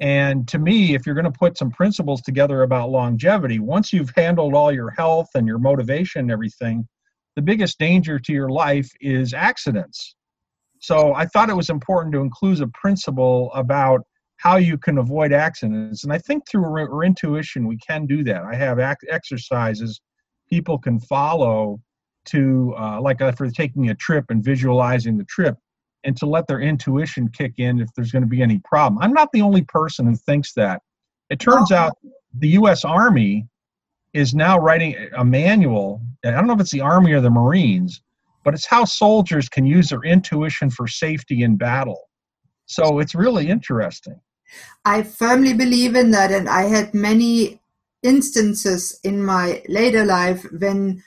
And 0.00 0.46
to 0.48 0.58
me, 0.58 0.94
if 0.94 1.06
you're 1.06 1.14
going 1.14 1.30
to 1.30 1.38
put 1.38 1.56
some 1.56 1.70
principles 1.70 2.20
together 2.22 2.62
about 2.62 2.90
longevity, 2.90 3.60
once 3.60 3.92
you've 3.92 4.12
handled 4.14 4.54
all 4.54 4.70
your 4.70 4.90
health 4.90 5.28
and 5.34 5.46
your 5.46 5.58
motivation 5.58 6.20
and 6.20 6.30
everything, 6.30 6.86
the 7.34 7.42
biggest 7.42 7.78
danger 7.78 8.18
to 8.18 8.32
your 8.32 8.50
life 8.50 8.90
is 9.00 9.32
accidents. 9.32 10.14
So 10.80 11.14
I 11.14 11.26
thought 11.26 11.50
it 11.50 11.56
was 11.56 11.70
important 11.70 12.12
to 12.14 12.20
include 12.20 12.60
a 12.60 12.68
principle 12.68 13.50
about 13.54 14.02
how 14.38 14.56
you 14.56 14.76
can 14.76 14.98
avoid 14.98 15.32
accidents. 15.32 16.04
And 16.04 16.12
I 16.12 16.18
think 16.18 16.46
through 16.46 16.64
our, 16.64 17.04
intuition, 17.04 17.66
we 17.66 17.78
can 17.78 18.06
do 18.06 18.22
that. 18.24 18.42
I 18.42 18.54
have 18.54 18.78
exercises 18.78 20.00
people 20.48 20.78
can 20.78 21.00
follow 21.00 21.80
to, 22.26 22.74
uh, 22.78 23.00
like 23.00 23.20
uh, 23.20 23.32
for 23.32 23.50
taking 23.50 23.90
a 23.90 23.94
trip 23.94 24.26
and 24.28 24.42
visualizing 24.44 25.16
the 25.16 25.24
trip, 25.24 25.56
and 26.04 26.16
to 26.16 26.26
let 26.26 26.46
their 26.46 26.60
intuition 26.60 27.28
kick 27.28 27.54
in 27.58 27.80
if 27.80 27.88
there's 27.94 28.12
going 28.12 28.22
to 28.22 28.28
be 28.28 28.42
any 28.42 28.60
problem. 28.64 29.02
I'm 29.02 29.12
not 29.12 29.30
the 29.32 29.42
only 29.42 29.62
person 29.62 30.06
who 30.06 30.16
thinks 30.16 30.52
that. 30.54 30.82
It 31.30 31.40
turns 31.40 31.72
oh. 31.72 31.76
out 31.76 31.98
the 32.38 32.48
U.S. 32.50 32.84
Army 32.84 33.48
is 34.12 34.34
now 34.34 34.58
writing 34.58 34.96
a 35.16 35.24
manual. 35.24 36.00
I 36.24 36.30
don't 36.30 36.46
know 36.46 36.54
if 36.54 36.60
it's 36.60 36.70
the 36.70 36.80
Army 36.80 37.12
or 37.12 37.20
the 37.20 37.30
Marines, 37.30 38.02
but 38.44 38.54
it's 38.54 38.66
how 38.66 38.84
soldiers 38.84 39.48
can 39.48 39.66
use 39.66 39.88
their 39.88 40.02
intuition 40.02 40.70
for 40.70 40.86
safety 40.86 41.42
in 41.42 41.56
battle. 41.56 42.08
So 42.66 42.98
it's 42.98 43.14
really 43.14 43.48
interesting. 43.48 44.20
I 44.84 45.02
firmly 45.02 45.54
believe 45.54 45.96
in 45.96 46.12
that, 46.12 46.30
and 46.30 46.48
I 46.48 46.62
had 46.62 46.94
many 46.94 47.60
instances 48.02 48.98
in 49.02 49.24
my 49.24 49.62
later 49.68 50.04
life 50.04 50.46
when 50.52 51.02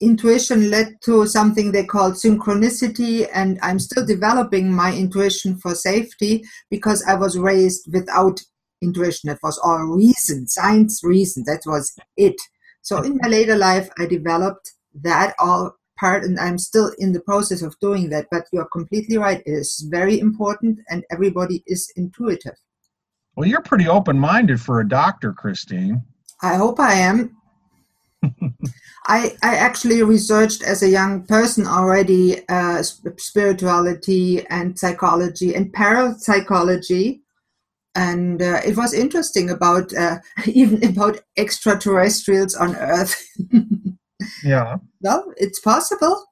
intuition 0.00 0.70
led 0.70 0.94
to 1.02 1.26
something 1.26 1.72
they 1.72 1.84
call 1.84 2.12
synchronicity 2.12 3.28
and 3.34 3.58
i'm 3.62 3.80
still 3.80 4.06
developing 4.06 4.72
my 4.72 4.94
intuition 4.94 5.56
for 5.56 5.74
safety 5.74 6.44
because 6.70 7.04
i 7.08 7.14
was 7.14 7.36
raised 7.36 7.92
without 7.92 8.38
intuition. 8.82 9.30
It 9.30 9.38
was 9.42 9.58
all 9.58 9.78
reason 9.78 10.46
science 10.46 11.02
reason. 11.02 11.44
That 11.46 11.62
was 11.66 11.94
it. 12.16 12.36
So 12.82 13.02
in 13.02 13.18
my 13.20 13.28
later 13.28 13.56
life 13.56 13.88
i 13.98 14.06
developed 14.06 14.72
that 15.02 15.34
all 15.38 15.76
part 15.98 16.22
and 16.24 16.38
i'm 16.38 16.58
still 16.58 16.92
in 16.98 17.12
the 17.12 17.20
process 17.20 17.62
of 17.62 17.78
doing 17.80 18.10
that. 18.10 18.26
But 18.30 18.44
you're 18.52 18.68
completely 18.72 19.18
right. 19.18 19.42
It 19.44 19.52
is 19.52 19.86
very 19.90 20.18
important 20.20 20.78
and 20.88 21.04
everybody 21.10 21.62
is 21.66 21.92
intuitive. 21.96 22.56
Well 23.36 23.48
you're 23.48 23.62
pretty 23.62 23.88
open-minded 23.88 24.60
for 24.60 24.80
a 24.80 24.88
doctor 24.88 25.32
christine. 25.32 26.02
I 26.42 26.54
hope 26.54 26.78
i 26.80 26.94
am 26.94 27.36
I, 29.08 29.36
I 29.42 29.56
actually 29.56 30.02
researched 30.02 30.62
as 30.62 30.82
a 30.82 30.88
young 30.88 31.24
person 31.24 31.66
already 31.66 32.46
uh, 32.48 32.82
spirituality 32.82 34.46
and 34.48 34.78
psychology 34.78 35.54
and 35.54 35.72
parapsychology. 35.72 37.22
And 37.94 38.42
uh, 38.42 38.60
it 38.64 38.76
was 38.76 38.92
interesting 38.92 39.50
about 39.50 39.94
uh, 39.94 40.18
even 40.46 40.84
about 40.84 41.20
extraterrestrials 41.36 42.54
on 42.54 42.76
Earth. 42.76 43.26
yeah. 44.44 44.76
Well, 45.00 45.32
it's 45.36 45.60
possible. 45.60 46.26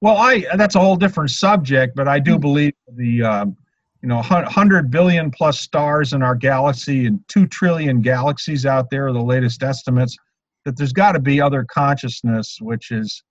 Well, 0.00 0.16
I 0.16 0.44
that's 0.56 0.74
a 0.74 0.80
whole 0.80 0.96
different 0.96 1.30
subject, 1.30 1.94
but 1.94 2.08
I 2.08 2.18
do 2.18 2.36
believe 2.36 2.72
the 2.96 3.22
um, 3.22 3.56
you 4.02 4.08
know 4.08 4.16
100 4.16 4.90
billion 4.90 5.30
plus 5.30 5.60
stars 5.60 6.12
in 6.12 6.24
our 6.24 6.34
galaxy 6.34 7.06
and 7.06 7.20
2 7.28 7.46
trillion 7.46 8.00
galaxies 8.00 8.66
out 8.66 8.90
there 8.90 9.06
are 9.06 9.12
the 9.12 9.22
latest 9.22 9.62
estimates 9.62 10.16
that 10.64 10.76
there's 10.76 10.92
got 10.92 11.12
to 11.12 11.20
be 11.20 11.40
other 11.40 11.64
consciousness 11.64 12.58
which 12.60 12.90
is 12.90 13.22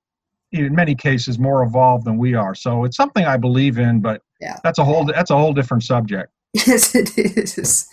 in 0.52 0.76
many 0.76 0.94
cases 0.96 1.40
more 1.40 1.64
evolved 1.64 2.06
than 2.06 2.18
we 2.18 2.34
are. 2.34 2.54
So 2.56 2.84
it's 2.84 2.98
something 2.98 3.26
i 3.26 3.38
believe 3.38 3.78
in 3.80 4.02
but 4.02 4.22
yeah. 4.40 4.58
that's 4.64 4.80
a 4.80 4.84
whole 4.84 5.06
that's 5.06 5.32
a 5.32 5.38
whole 5.38 5.54
different 5.54 5.84
subject. 5.84 6.32
Yes 6.54 6.96
it 7.02 7.18
is. 7.18 7.88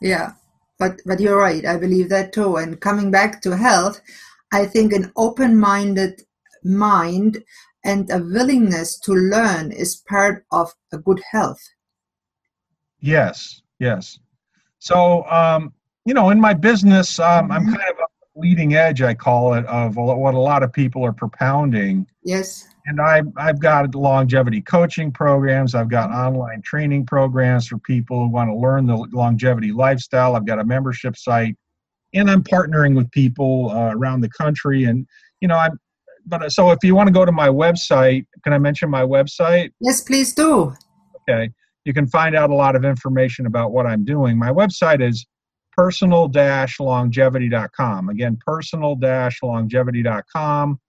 Yeah. 0.00 0.32
But 0.78 1.00
but 1.04 1.20
you're 1.20 1.38
right. 1.38 1.64
I 1.64 1.76
believe 1.76 2.08
that 2.10 2.32
too. 2.32 2.56
And 2.56 2.80
coming 2.80 3.10
back 3.10 3.42
to 3.42 3.56
health 3.56 4.00
i 4.52 4.64
think 4.64 4.92
an 4.94 5.12
open-minded 5.16 6.22
mind 6.64 7.44
and 7.84 8.10
a 8.10 8.18
willingness 8.18 8.98
to 9.00 9.12
learn 9.12 9.72
is 9.72 10.02
part 10.08 10.44
of 10.52 10.74
a 10.92 10.98
good 10.98 11.20
health. 11.30 11.60
Yes, 13.00 13.62
yes. 13.78 14.18
So, 14.78 15.24
um, 15.24 15.72
you 16.04 16.14
know, 16.14 16.30
in 16.30 16.40
my 16.40 16.54
business, 16.54 17.18
um, 17.18 17.50
I'm 17.50 17.62
mm-hmm. 17.62 17.74
kind 17.74 17.90
of 17.90 17.96
leading 18.38 18.74
edge, 18.74 19.02
I 19.02 19.14
call 19.14 19.54
it, 19.54 19.66
of 19.66 19.96
what 19.96 20.34
a 20.34 20.38
lot 20.38 20.62
of 20.62 20.72
people 20.72 21.04
are 21.04 21.12
propounding. 21.12 22.06
Yes. 22.22 22.68
And 22.86 23.00
I, 23.00 23.22
I've 23.36 23.60
got 23.60 23.94
longevity 23.94 24.62
coaching 24.62 25.12
programs. 25.12 25.74
I've 25.74 25.90
got 25.90 26.10
online 26.10 26.62
training 26.62 27.06
programs 27.06 27.66
for 27.66 27.78
people 27.78 28.24
who 28.24 28.28
want 28.30 28.48
to 28.48 28.56
learn 28.56 28.86
the 28.86 28.96
longevity 29.12 29.72
lifestyle. 29.72 30.36
I've 30.36 30.46
got 30.46 30.58
a 30.58 30.64
membership 30.64 31.16
site, 31.16 31.56
and 32.14 32.30
I'm 32.30 32.42
partnering 32.42 32.96
with 32.96 33.10
people 33.10 33.70
uh, 33.70 33.92
around 33.94 34.22
the 34.22 34.30
country. 34.30 34.84
And 34.84 35.06
you 35.40 35.48
know, 35.48 35.56
I'm. 35.56 35.78
But 36.26 36.52
so, 36.52 36.70
if 36.70 36.78
you 36.82 36.94
want 36.94 37.06
to 37.06 37.12
go 37.12 37.24
to 37.24 37.32
my 37.32 37.48
website, 37.48 38.26
can 38.44 38.52
I 38.52 38.58
mention 38.58 38.90
my 38.90 39.02
website? 39.02 39.70
Yes, 39.80 40.02
please 40.02 40.34
do. 40.34 40.74
Okay 41.28 41.50
you 41.88 41.94
can 41.94 42.06
find 42.06 42.36
out 42.36 42.50
a 42.50 42.54
lot 42.54 42.76
of 42.76 42.84
information 42.84 43.46
about 43.46 43.72
what 43.72 43.86
I'm 43.86 44.04
doing. 44.04 44.38
My 44.38 44.50
website 44.50 45.00
is 45.00 45.24
personal 45.78 46.28
longevity.com. 46.80 48.08
Again, 48.08 48.36
personal 48.44 48.98
longevity.com. 49.00 50.80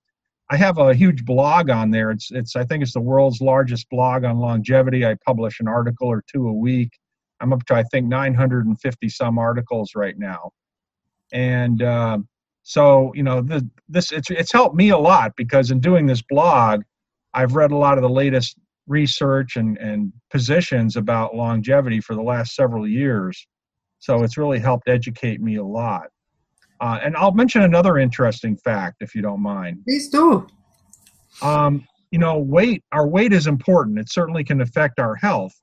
I 0.49 0.57
have 0.57 0.79
a 0.79 0.95
huge 0.95 1.25
blog 1.25 1.69
on 1.69 1.91
there. 1.91 2.09
It's, 2.09 2.31
it's, 2.31 2.55
I 2.55 2.63
think 2.63 2.81
it's 2.81 2.93
the 2.93 2.99
world's 2.99 3.39
largest 3.39 3.87
blog 3.91 4.23
on 4.23 4.39
longevity. 4.39 5.05
I 5.05 5.15
publish 5.23 5.59
an 5.59 5.67
article 5.67 6.07
or 6.07 6.23
two 6.25 6.47
a 6.47 6.53
week. 6.53 6.89
I'm 7.39 7.53
up 7.53 7.63
to, 7.67 7.75
I 7.75 7.83
think, 7.83 8.07
950 8.07 9.09
some 9.09 9.37
articles 9.37 9.91
right 9.95 10.17
now. 10.17 10.49
And 11.31 11.83
uh, 11.83 12.17
so, 12.63 13.13
you 13.13 13.21
know, 13.21 13.41
the, 13.43 13.69
this, 13.87 14.11
it's, 14.11 14.31
it's 14.31 14.51
helped 14.51 14.75
me 14.75 14.89
a 14.89 14.97
lot 14.97 15.33
because 15.37 15.69
in 15.69 15.79
doing 15.81 16.07
this 16.07 16.23
blog, 16.23 16.81
I've 17.35 17.53
read 17.53 17.69
a 17.69 17.77
lot 17.77 17.99
of 17.99 18.01
the 18.01 18.09
latest 18.09 18.57
research 18.87 19.55
and, 19.55 19.77
and 19.77 20.11
positions 20.31 20.95
about 20.95 21.35
longevity 21.35 22.01
for 22.01 22.15
the 22.15 22.23
last 22.23 22.55
several 22.55 22.87
years. 22.87 23.45
So 23.99 24.23
it's 24.23 24.37
really 24.37 24.59
helped 24.59 24.87
educate 24.87 25.41
me 25.41 25.57
a 25.57 25.63
lot. 25.63 26.07
Uh, 26.81 26.99
and 27.03 27.15
I'll 27.17 27.33
mention 27.33 27.61
another 27.63 27.97
interesting 27.97 28.55
fact, 28.57 28.97
if 29.01 29.13
you 29.13 29.21
don't 29.21 29.41
mind. 29.41 29.81
Please 29.85 30.09
do. 30.09 30.47
Um, 31.41 31.85
you 32.11 32.19
know, 32.19 32.39
weight, 32.39 32.83
our 32.91 33.07
weight 33.07 33.33
is 33.33 33.47
important. 33.47 33.99
It 33.99 34.09
certainly 34.09 34.43
can 34.43 34.61
affect 34.61 34.99
our 34.99 35.15
health. 35.15 35.53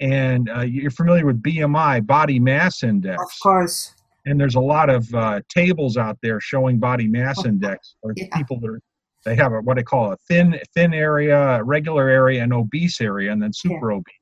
And 0.00 0.48
uh, 0.48 0.60
you're 0.60 0.90
familiar 0.90 1.26
with 1.26 1.42
BMI, 1.42 2.06
body 2.06 2.38
mass 2.38 2.82
index. 2.82 3.22
Of 3.22 3.40
course. 3.42 3.94
And 4.24 4.40
there's 4.40 4.54
a 4.54 4.60
lot 4.60 4.88
of 4.88 5.12
uh, 5.14 5.40
tables 5.48 5.96
out 5.96 6.16
there 6.22 6.40
showing 6.40 6.78
body 6.78 7.08
mass 7.08 7.44
index 7.46 7.96
for 8.00 8.14
yeah. 8.16 8.26
people 8.36 8.58
that 8.60 8.68
are 8.68 8.80
they 9.24 9.36
have 9.36 9.52
a, 9.52 9.60
what 9.60 9.76
they 9.76 9.82
call 9.82 10.12
a 10.12 10.16
thin 10.28 10.58
thin 10.74 10.92
area, 10.92 11.62
regular 11.62 12.08
area, 12.08 12.42
and 12.42 12.52
obese 12.52 13.00
area, 13.00 13.30
and 13.30 13.40
then 13.42 13.52
super 13.52 13.92
yeah. 13.92 13.98
obese. 13.98 14.14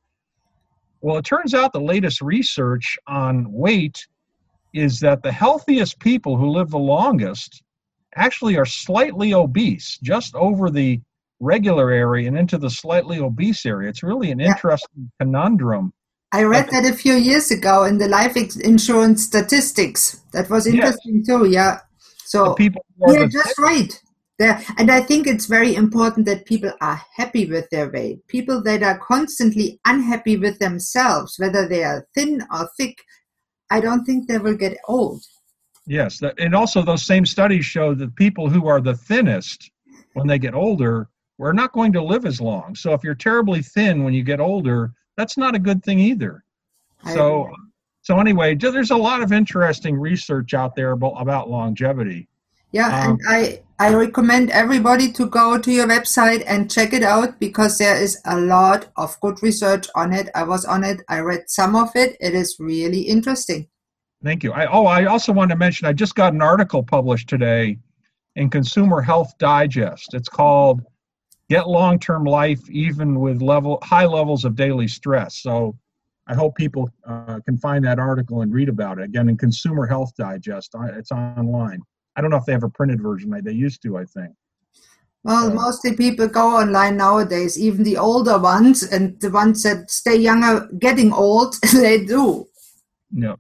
Well, 1.01 1.17
it 1.17 1.25
turns 1.25 1.55
out 1.55 1.73
the 1.73 1.81
latest 1.81 2.21
research 2.21 2.99
on 3.07 3.51
weight 3.51 4.07
is 4.73 5.01
that 5.01 5.23
the 5.23 5.33
healthiest 5.33 5.99
people 5.99 6.37
who 6.37 6.51
live 6.51 6.71
the 6.71 6.79
longest 6.79 7.63
actually 8.17 8.57
are 8.57 8.67
slightly 8.67 9.35
obese, 9.35 9.99
just 10.03 10.35
over 10.35 10.71
the 10.71 11.01
regular 11.41 11.91
area 11.91 12.29
and 12.29 12.39
into 12.39 12.59
the 12.59 12.71
slightly 12.71 13.19
obese 13.19 13.65
area. 13.65 13.89
It's 13.89 14.03
really 14.03 14.31
an 14.31 14.41
yeah. 14.41 14.49
interesting 14.49 15.11
conundrum. 15.19 15.93
I 16.33 16.45
read 16.45 16.69
that 16.71 16.85
a 16.85 16.93
few 16.93 17.15
years 17.15 17.51
ago 17.51 17.85
in 17.85 17.99
the 17.99 18.07
life 18.07 18.37
insurance 18.37 19.25
statistics. 19.25 20.21
That 20.33 20.49
was 20.49 20.67
interesting 20.67 21.25
yes. 21.25 21.27
too. 21.27 21.49
Yeah. 21.49 21.81
So 22.25 22.55
people 22.55 22.85
yeah, 23.09 23.27
just 23.27 23.59
right 23.59 24.01
there. 24.41 24.61
And 24.79 24.91
i 24.91 25.01
think 25.01 25.27
it's 25.27 25.47
very 25.47 25.75
important 25.77 26.27
that 26.27 26.47
people 26.47 26.73
are 26.81 27.01
happy 27.15 27.45
with 27.47 27.69
their 27.71 27.91
weight. 27.91 28.27
People 28.27 28.61
that 28.65 28.83
are 28.83 28.99
constantly 28.99 29.79
unhappy 29.85 30.37
with 30.37 30.59
themselves 30.59 31.37
whether 31.39 31.69
they 31.69 31.85
are 31.85 32.07
thin 32.15 32.43
or 32.53 32.69
thick 32.77 32.97
i 33.71 33.81
don't 33.81 34.05
think 34.05 34.27
they 34.27 34.39
will 34.39 34.57
get 34.57 34.77
old. 34.89 35.23
Yes 35.87 36.21
and 36.39 36.55
also 36.55 36.83
those 36.83 37.05
same 37.05 37.27
studies 37.27 37.65
show 37.65 37.95
that 37.95 38.17
people 38.17 38.49
who 38.49 38.67
are 38.67 38.81
the 38.81 38.97
thinnest 38.97 39.71
when 40.15 40.27
they 40.27 40.39
get 40.39 40.55
older 40.55 41.09
we're 41.39 41.53
not 41.53 41.73
going 41.73 41.91
to 41.91 42.03
live 42.03 42.27
as 42.27 42.39
long. 42.39 42.75
So 42.75 42.93
if 42.93 43.03
you're 43.03 43.15
terribly 43.15 43.63
thin 43.63 44.05
when 44.05 44.15
you 44.15 44.25
get 44.25 44.41
older 44.41 44.93
that's 45.17 45.37
not 45.37 45.55
a 45.55 45.59
good 45.69 45.85
thing 45.85 45.99
either. 45.99 46.43
So 47.15 47.51
so 48.03 48.19
anyway 48.19 48.55
there's 48.55 48.91
a 48.91 49.05
lot 49.11 49.23
of 49.23 49.33
interesting 49.33 49.99
research 49.99 50.55
out 50.55 50.75
there 50.75 50.93
about 50.93 51.51
longevity 51.51 52.31
yeah, 52.73 53.05
um, 53.05 53.11
and 53.13 53.21
I 53.29 53.63
I 53.79 53.95
recommend 53.95 54.51
everybody 54.51 55.11
to 55.13 55.27
go 55.27 55.59
to 55.59 55.73
your 55.73 55.87
website 55.87 56.45
and 56.47 56.71
check 56.71 56.93
it 56.93 57.03
out 57.03 57.41
because 57.41 57.79
there 57.79 57.97
is 57.97 58.21
a 58.27 58.39
lot 58.39 58.89
of 58.97 59.19
good 59.21 59.43
research 59.43 59.89
on 59.95 60.13
it. 60.13 60.29
I 60.35 60.43
was 60.45 60.65
on 60.65 60.85
it. 60.85 61.01
I 61.09 61.21
read 61.21 61.45
some 61.49 61.75
of 61.75 61.91
it. 61.95 62.17
It 62.21 62.35
is 62.35 62.57
really 62.61 63.01
interesting. 63.01 63.69
Thank 64.23 64.45
you. 64.45 64.53
I, 64.53 64.71
oh, 64.71 64.85
I 64.85 65.07
also 65.07 65.33
want 65.33 65.51
to 65.51 65.57
mention 65.57 65.87
I 65.87 65.95
just 65.95 66.15
got 66.15 66.35
an 66.35 66.43
article 66.43 66.83
published 66.83 67.29
today 67.29 67.79
in 68.37 68.51
Consumer 68.51 69.01
Health 69.01 69.33
Digest. 69.39 70.13
It's 70.13 70.29
called 70.29 70.83
"Get 71.49 71.67
Long-Term 71.67 72.25
Life 72.25 72.69
Even 72.71 73.19
with 73.19 73.41
Level 73.41 73.79
High 73.83 74.07
Levels 74.07 74.45
of 74.45 74.57
Daily 74.57 74.89
Stress." 74.89 75.43
So 75.43 75.75
I 76.27 76.35
hope 76.35 76.55
people 76.55 76.91
uh, 77.09 77.41
can 77.47 77.57
find 77.57 77.85
that 77.87 77.99
article 77.99 78.43
and 78.43 78.53
read 78.53 78.69
about 78.69 78.99
it. 78.99 79.05
Again, 79.05 79.29
in 79.29 79.37
Consumer 79.37 79.87
Health 79.87 80.13
Digest, 80.17 80.77
it's 80.95 81.11
online. 81.11 81.81
I 82.21 82.23
don't 82.23 82.31
know 82.31 82.37
if 82.37 82.45
they 82.45 82.53
have 82.53 82.65
a 82.65 82.69
printed 82.69 83.01
version. 83.01 83.31
Like 83.31 83.45
they 83.45 83.53
used 83.53 83.81
to, 83.85 83.97
I 83.97 84.05
think. 84.05 84.35
Well, 85.25 85.55
mostly 85.55 85.97
people 85.97 86.29
go 86.29 86.55
online 86.55 86.99
nowadays, 86.99 87.59
even 87.59 87.83
the 87.83 87.97
older 87.97 88.39
ones 88.39 88.83
and 88.83 89.19
the 89.23 89.31
ones 89.31 89.63
that 89.63 89.91
stay 89.91 90.17
younger, 90.17 90.69
getting 90.79 91.15
old, 91.15 91.57
they 91.73 92.05
do. 92.05 92.47
Yeah. 93.11 93.37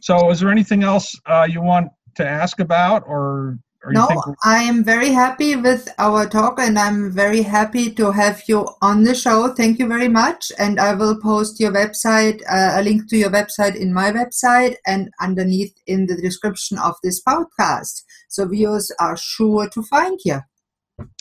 So, 0.00 0.28
is 0.30 0.40
there 0.40 0.50
anything 0.50 0.82
else 0.82 1.14
uh, 1.26 1.46
you 1.48 1.62
want 1.62 1.92
to 2.16 2.26
ask 2.26 2.58
about, 2.58 3.04
or 3.06 3.60
no, 3.86 4.08
I 4.44 4.62
am 4.62 4.84
very 4.84 5.10
happy 5.10 5.56
with 5.56 5.88
our 5.98 6.26
talk 6.28 6.58
and 6.58 6.78
I'm 6.78 7.10
very 7.10 7.42
happy 7.42 7.90
to 7.92 8.12
have 8.12 8.42
you 8.46 8.68
on 8.82 9.04
the 9.04 9.14
show. 9.14 9.54
Thank 9.54 9.78
you 9.78 9.88
very 9.88 10.08
much. 10.08 10.52
And 10.58 10.78
I 10.78 10.94
will 10.94 11.18
post 11.18 11.58
your 11.60 11.72
website, 11.72 12.42
uh, 12.42 12.78
a 12.78 12.82
link 12.82 13.08
to 13.08 13.16
your 13.16 13.30
website 13.30 13.76
in 13.76 13.94
my 13.94 14.12
website 14.12 14.76
and 14.86 15.10
underneath 15.20 15.74
in 15.86 16.06
the 16.06 16.16
description 16.16 16.78
of 16.78 16.96
this 17.02 17.22
podcast. 17.22 18.02
So 18.28 18.46
viewers 18.46 18.92
are 19.00 19.16
sure 19.16 19.68
to 19.70 19.82
find 19.82 20.20
you. 20.24 20.40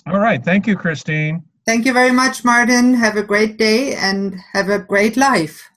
All 0.06 0.20
right. 0.20 0.44
Thank 0.44 0.68
you, 0.68 0.76
Christine. 0.76 1.44
Thank 1.66 1.86
you 1.86 1.94
very 1.94 2.12
much, 2.12 2.44
Martin. 2.44 2.94
Have 2.94 3.16
a 3.16 3.24
great 3.24 3.58
day 3.58 3.96
and 3.96 4.36
have 4.54 4.70
a 4.70 4.80
great 4.80 5.16
life. 5.16 5.70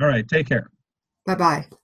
All 0.00 0.08
right. 0.08 0.26
Take 0.26 0.48
care. 0.48 0.70
Bye 1.26 1.34
bye. 1.34 1.79